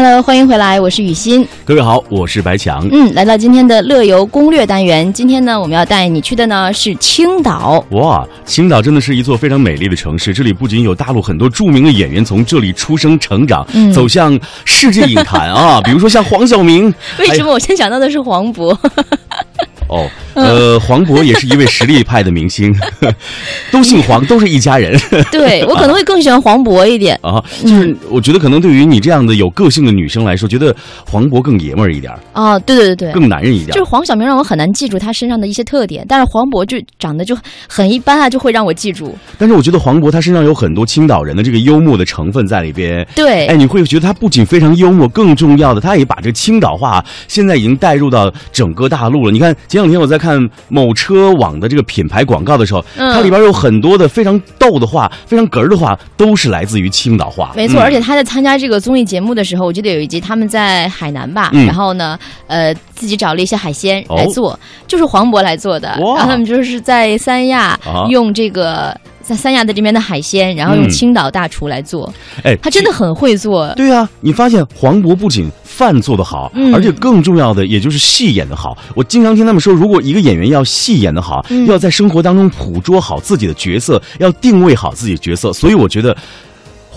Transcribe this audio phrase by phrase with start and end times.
[0.00, 1.44] Hello，欢迎回来，我是雨欣。
[1.64, 2.88] 各位好，我是白强。
[2.92, 7.84] 嗯，来到今天的乐游攻略单元，今天呢，我们要带你去的呢是青岛。
[7.90, 16.94] 哇，青岛真的是一座非常美丽的城市，这里不仅有大陆很多著名的演员从这里出生成长，嗯走向世界影坛啊， 比如说像黄晓明。
[17.18, 18.78] 为什么我先想到的是黄渤？
[19.90, 20.08] 哦，
[20.42, 22.74] 呃，黄渤也是一位实力派的明星，
[23.72, 24.98] 都姓黄，都是一家人
[25.30, 27.18] 对我可能会更喜欢黄渤一点。
[27.22, 27.42] 啊。
[27.62, 30.74] 就是我觉得可能对于你这样的有个性的女生来说，觉得
[31.04, 33.12] 黄渤更爷们儿一点儿，哦，对对对对。
[33.12, 33.70] 更男人一点。
[33.70, 37.36] 就是黄晓明让我很难记住他身上的一些特点，但是黄渤就长得就
[37.68, 39.16] 很一般啊，就会让我记住。
[39.38, 43.06] 但是我觉得黄渤他身上有很多青岛人的这个幽默的成分在里边。
[43.14, 49.32] 对，哎，你会觉得他不仅非常幽默，更重要的，他也把这青岛话现在已经带入到整个大陆了。
[49.32, 50.27] 你看前两天我在看
[50.68, 53.12] 某车网的这个品牌广告的时候，嗯。
[53.12, 57.52] 它里边有很多的非常逗的话，非常哏儿的话，都是来自于青岛话。
[57.54, 57.82] 没错，嗯。
[57.82, 61.66] 而且他在参加这个综艺节目的时候，我记得有一集他们在海南吧，嗯。
[61.66, 64.16] 然后呢，呃，自己找了一些海鲜哦。
[64.16, 68.06] 来做，就是黄渤来做的，然后他们就是在三亚啊。
[68.08, 68.96] 用这个。
[69.28, 72.10] 在三亚的这边的海鲜，然后用嗯青岛大厨来做，
[72.42, 73.70] 哎，他真的很会做。
[73.74, 78.76] 对啊，你发现黄渤不仅饭做得好，嗯而且更重要的也就是戏演得好。
[78.94, 85.52] 我经常听他们说，如果一个演员要戏演得好，嗯要在生活当中捕捉好自己的角色，要定位好自己的角色。
[85.52, 86.16] 所以我觉得。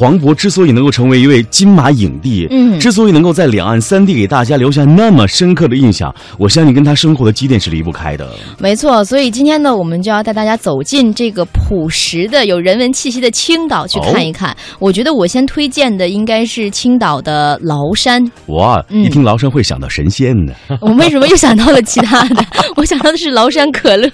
[0.00, 8.26] 黄渤之所以能够成为一位金马影帝，嗯之所以能够在两岸三地给大家留下那么深刻的印象，我相信跟他生活的积淀是离不开的。
[8.58, 14.56] 没错，所以今天呢，我们就要带大家走进这个朴实的、有人文气息的青岛去看一看。
[14.78, 18.24] 我觉得我先推荐的应该是青岛的崂山。
[18.46, 20.54] 我啊，嗯一听崂山会想到神仙呢。
[20.80, 22.42] 我为什么又想到了其他的？
[22.76, 24.10] 我想到的是崂山可乐，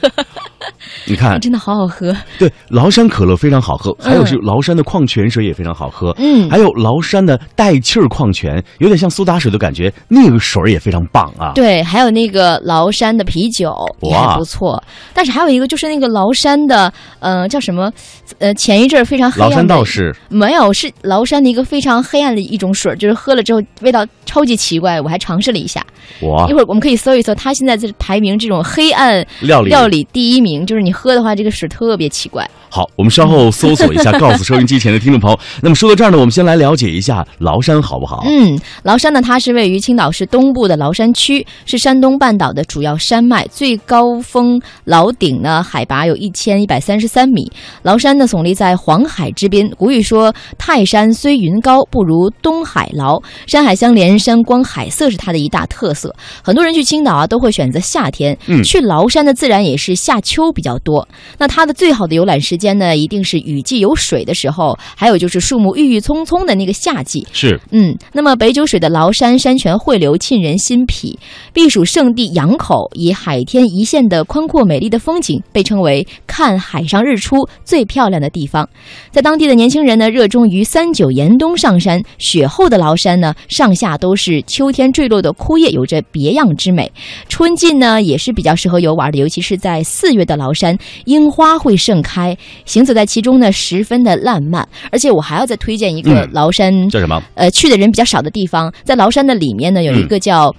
[1.06, 2.14] 你看，真的好好喝。
[2.38, 11.52] 对，崂山可乐非常好喝，还有是崂山的矿泉水也非常好喝，嗯还有崂山的带气儿矿泉，有点像苏打水的感觉，那个水儿也非常棒啊。
[11.54, 14.82] 对，还有那个崂山的啤酒也还不错，
[15.14, 17.90] 但是还有一个就是那个崂山的，呃，叫什么？
[18.38, 25.84] 呃，前一阵儿非常黑暗的崂山道士没有，是崂山的一个非常黑暗的一种水儿，就是喝了之后味道超级奇怪，我还尝试了一下。
[26.22, 32.48] 哇一，会儿我们可以搜一搜，它现在在排名这种黑暗料理料理第一名，就是你喝的话，这个水特别奇怪。
[32.68, 35.38] 好，我们稍后搜索一下，告诉收音机前的听众朋友。
[35.62, 38.22] 那么说到这儿呢，我们先来了解一下崂山好不好？
[38.26, 47.50] 嗯，崂山呢，它是位于青岛市东部的崂山区，是山东半岛的主要山脉，最高峰崂顶呢海拔有一千一百三十三米。
[47.84, 56.14] 崂山呢耸立在黄海之滨，古语说“泰山虽云高，不如东海崂”，山海相连，山光海色是它的一大特色。
[56.42, 61.06] 很多人去青岛啊，都会选择夏天，嗯去崂山的自然也是夏秋比较多。
[61.38, 67.26] 那它的最好的游览时间呢，一定是雨季有水的时候，还有就是树木郁郁葱葱的那个夏季。
[67.32, 71.18] 是嗯，那么北九水的崂山山泉汇流沁人心脾，
[71.52, 78.68] 避暑胜地羊口以海天一线的宽阔美丽的风景，被称为看海上日出最漂亮的地方。
[79.10, 86.90] 在当地的年轻人呢，热衷于三九严冬上山，雪后的崂山呢，上下都是秋天坠落的枯叶，有着别样之美。
[87.28, 94.66] 春季呢，也是比较适合游玩的，尤其是在四月的崂山，樱花会盛开，行走在其中呢，十分的烂漫。
[94.90, 97.22] 而且我还要再推荐一个嗯崂山叫什么？
[97.34, 100.54] 呃，去的人比较少的地方，在崂山的里面呢，有一嗯个叫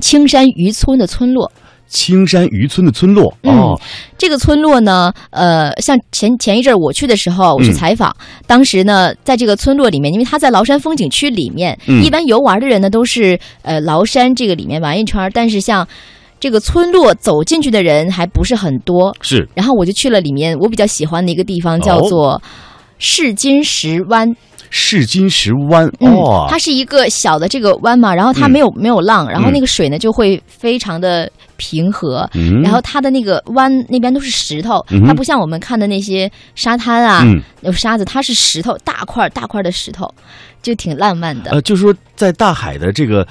[0.00, 1.50] 青山渔村的村落。
[1.88, 3.78] 青山渔村的村落嗯哦，
[4.16, 15.86] 这个村落呢，呃，像前前一阵儿我去的时候，我去嗯采访，当时呢，在这个村落里面，因为它在崂山风景区里面，嗯一般游玩的人呢都是呃崂山这个里面玩一圈儿，但是像
[16.42, 19.14] 这个村落走进去的人还不是很多。
[19.20, 22.42] 是然后我就去了里面我比较喜欢的一个地方，叫哦做
[22.98, 24.34] 试金石湾。
[24.74, 32.28] 试金石湾嗯哦，，它是一个小的这个湾嘛，然后它嗯没有、没有浪，然后嗯那个水呢就会非常的平和。
[32.34, 40.12] 嗯然后它的那个湾那边都是石头，嗯它不像我们看的那些沙滩啊，嗯有沙子，它是石头，大块大块的石头，
[40.62, 41.52] 就挺浪漫的。
[41.52, 43.24] 呃，就是说在大海的这个。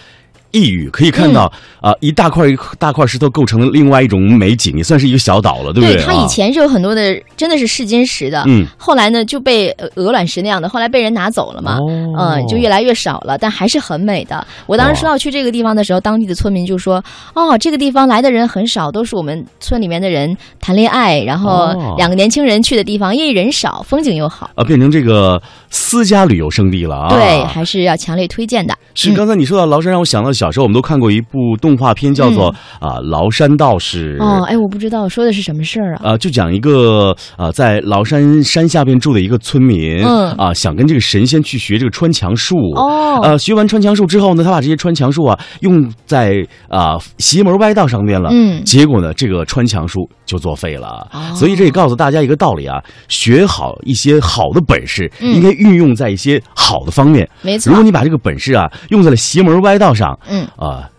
[0.51, 1.51] 一隅可以看到
[1.81, 6.03] 嗯啊、一大块一大块石头构成了另外一种美景，也算是一个小岛了，对不对？
[6.03, 11.89] 它以前是有很多的，真的是试金石的，嗯后来呢就被呃鹅卵石那样的，后来被人拿走了嘛，哦
[12.19, 14.45] 嗯，就越来越少了，但还是很美的。
[14.67, 24.51] 我当时说要去这个地方的时候，当地的村民就说：“哦，这个地方来的人很少，都是我们村里面的人谈恋爱，然后哦两个年轻人去的地方，因为人少，风景又好。
[24.53, 27.09] 啊，变成这个私家旅游胜地了啊！
[27.09, 28.77] 对，还是要强烈推荐的。
[28.93, 32.47] 是刚才你说到崂山，让我想到小时候我们都看过一部动画片，叫做
[32.79, 34.17] 啊《崂山道士》。
[34.23, 36.01] 哦，哎，我不知道说的是什么事儿啊？
[36.13, 42.55] 啊，就讲一个啊，在崂山山下边住的一个村民，嗯啊，想跟这个神仙去学这个穿墙术。
[42.75, 48.31] 哦呃，学完穿墙术之后呢，他把这些穿墙术啊用在啊邪门歪道上面了。
[48.33, 51.07] 嗯结果呢，这个穿墙术就作废了。
[51.11, 57.27] 哦所以这也告诉大家一个道理啊，学好一些好的本事，嗯应该运用在一些好的方面。
[57.41, 60.89] 没错如果你把这个本事啊用在了邪门歪道上，嗯啊，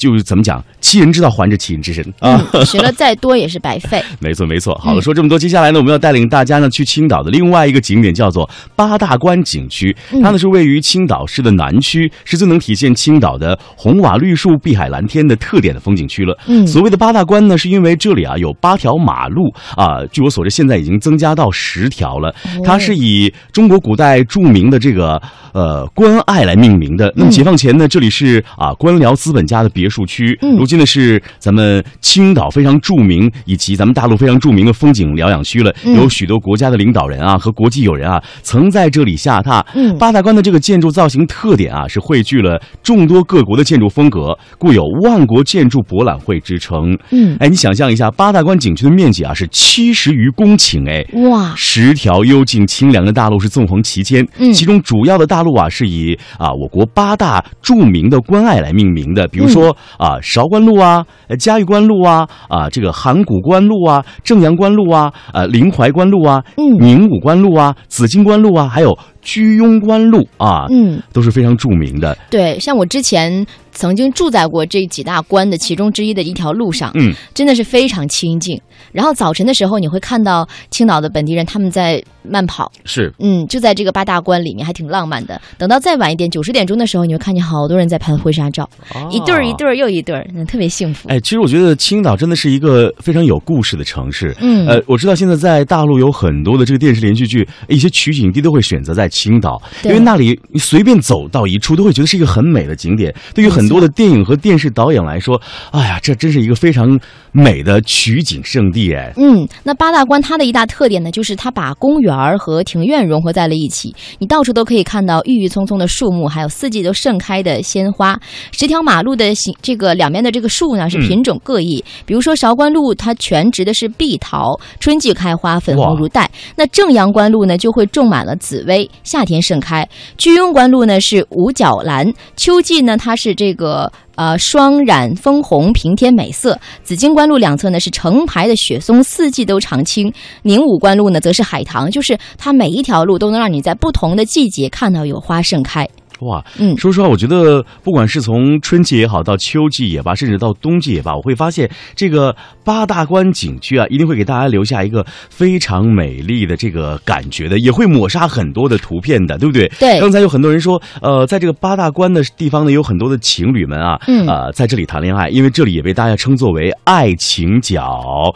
[0.00, 2.42] 就是怎么讲，欺人之道还治其人之身 啊。
[2.54, 4.02] 嗯，学了再多也是白费。
[4.18, 4.74] 没错，没错。
[4.76, 9.94] 好了，嗯说这么多，接下来呢，我们要带领大家呢去青岛的另外一个景点，叫做八大关景区。
[10.12, 16.36] 嗯它呢是位于青岛市的南区，是最能体现青岛的红瓦绿树、碧海蓝天的特点的风景区了。
[16.46, 22.30] 嗯所谓的八大关呢，是因为这里啊有八条马路啊，据我所知，现在已经增加到十条了。
[22.30, 25.20] 哦它是以中国古代著名的这个
[25.52, 27.12] 呃关隘来命名的。
[27.16, 35.74] 那么解放前呢，这里是啊官僚资本家的别墅区，嗯如今呢是咱们青岛非常著名以及咱们大陆非常著名的风景疗养区了。
[35.84, 39.64] 嗯有许多国家的领导人啊和国际友人啊曾在这里下榻。
[39.74, 46.96] 嗯八大关的这个建筑造型特点啊，是汇聚了众多各国的建筑风格，故有万国建筑博览会之称。
[47.10, 72.16] 嗯，哎，你想象一下，八大关景区的面积啊是七十余公顷，哎，哇，十条幽静清凉的大路是纵横其间，嗯其中主要的大路啊是以啊我国八大著名的关隘来命名的，比如说、啊韶关路啊、呃嘉峪关路啊、啊这个函谷关路啊、正阳关路啊、呃临淮关路啊、嗯宁武关路啊、紫荆关路啊，还有居庸关路啊，嗯，都是非常著名的。
[72.30, 78.60] 对，像我之前曾经住在过这几大关的其中之一的一条路上，嗯，真的是非常清静。
[78.92, 85.40] 然后早晨的时候，你会看到青岛的本地人他们在慢跑，是嗯，就在这个八大关里面，还挺浪漫的。
[85.58, 88.68] 等到再晚一点，九十点钟的时候，你会看见好多人在拍婚纱照，
[89.10, 91.08] 一对儿一对儿又一对儿，嗯，特别幸福。
[91.08, 94.34] 哎，其实我觉得青岛真的是一个非常有故事的城市。
[94.40, 103.14] 嗯呃，我知道现在在大陆有很多的这个电视连续剧，一些取景地都会选择在青岛，因为那里你随便走到一处都会觉得是一个很美的景点。
[103.34, 105.40] 对于很多的电影和电视导演来说，
[105.72, 106.98] 哎呀，这真是一个非常
[107.32, 109.12] 美的取景圣地哎。
[109.16, 118.18] 嗯，那八大关它的一大特点呢，就是它把公园儿和庭院融合在了一起，你到处都可以看到郁郁葱葱的树木，还有四季都盛开的鲜花。
[118.52, 126.30] 十条马路的形，这个两边的这个树呢是嗯品种各异，比如说韶关路，它全植的是碧桃，春季开花，粉红如黛。
[126.56, 129.88] 那正阳关路呢就会种满了紫薇，夏天盛开。
[130.16, 133.49] 居庸关路呢是五角兰，秋季呢它是这个。
[133.50, 136.56] 这个呃，霜染枫红，平添美色。
[136.84, 140.12] 紫荆关路两侧呢是成排的雪松，四季都常青。
[140.42, 145.88] 宁武关路呢则是海棠，就是它每一条路都能让你在不同的季节看到有花盛开。
[146.22, 152.34] 哇，嗯说实话，我觉得不管是从春季也好，到秋季也罢，甚至到冬季也罢，我会发现这个
[152.64, 159.66] 八大关景区啊，一定会给大家留下一个非常美丽的这个感觉的，也会抹杀很多的图片的，对不对？
[159.78, 167.80] 对刚才有很多人说，呃，在这个八大关的地方呢，有很多的情侣们啊，嗯呃，在这里谈恋爱，因为这里也被大家称作为爱情角。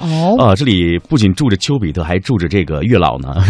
[0.01, 3.35] 哦，呃，这里不仅住着丘比特，还住着这个月老呢。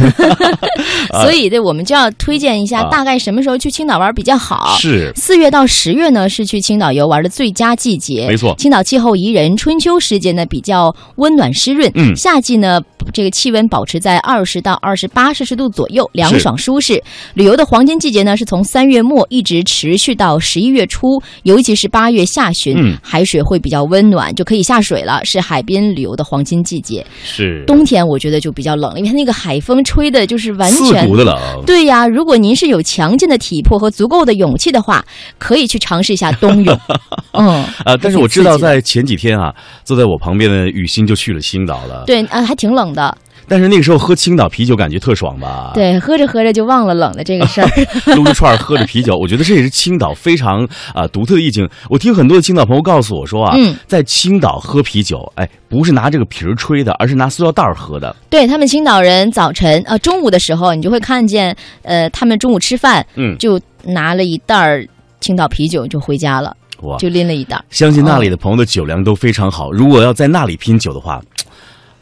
[1.23, 4.77] 所以对，我们就要推荐一下，啊大概什么时候去青岛玩比较好。
[4.79, 8.27] 是，四月到十月呢，是去青岛游玩的最佳季节。
[8.27, 12.81] 没错青岛气候宜人，春秋时节呢比较温暖湿润，嗯夏季呢
[13.13, 17.03] 这个气温保持在二十到二十八摄氏度左右，凉爽舒适。
[17.35, 27.05] 旅游的黄金季节呢是从三月末一直持续到十一月初，尤其是八月下旬，嗯海水会比较温暖，就可以下水了，是海边旅游的黄金季节。
[27.25, 31.37] 是，冬天我觉得就比较冷了，因为它那个海风吹的就是完刺全骨的冷。
[31.67, 35.05] 对呀，如果您是有强劲的体魄和足够的勇气的话，
[35.39, 36.79] 可以去尝试一下冬泳。
[37.33, 39.53] 嗯，啊，但是我知道在前几天啊，
[39.85, 42.94] 坐在我旁边的雨欣就去了青岛了。，对啊，还挺冷的。
[43.47, 47.69] 但是那个时候喝青岛啤酒感觉特爽吧？，对，喝着喝着就忘了冷的这个事儿。
[48.17, 51.69] 撸着串儿喝着啤酒，我觉得这也是青岛非常啊、独特的意境。
[51.91, 58.17] 我听很多的青岛朋友告诉我说啊，嗯在青岛喝啤酒，哎，不是拿这个瓶儿吹的，而是拿塑料袋儿喝的。
[58.31, 64.87] 对他们青岛人早晨呃中午的时候，你就会看见呃他们中午吃饭嗯，就拿了一袋儿
[65.21, 67.65] 青岛啤酒就回家了，哇，就拎了一袋儿。
[67.69, 69.71] 相信那里的朋友的酒量都非常好。
[69.71, 71.21] 如果要在那里拼酒的话，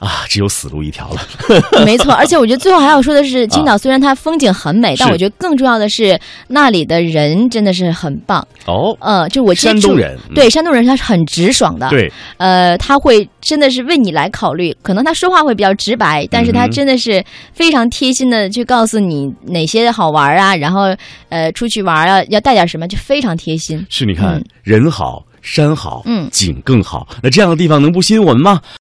[0.03, 1.21] 啊，只有死路一条了。
[1.87, 6.19] 没错，而且我觉得最后还要说的是，青岛虽然它风景很美，但我觉得更重要的是
[6.49, 8.45] 那里的人真的是很棒。
[8.67, 10.35] 哦，呃，就我山东人嗯。
[10.35, 20.95] 对山东人他是很直爽的，对，呃，他会真的是为你来考虑，可能他说话会比较直白，但是他真的是非常贴心的去告诉你哪些好玩啊，然后
[21.29, 23.87] 呃出去玩啊要带点什么，就非常贴心。
[23.89, 24.45] 是你看嗯。
[24.65, 26.29] 人好山好，嗯。
[26.31, 28.61] 景更好，那这样的地方能不吸引我们吗？